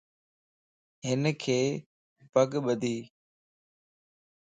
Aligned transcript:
ھنک 1.07 1.41
پڳ 2.33 2.51
ٻڌيَ 2.65 2.95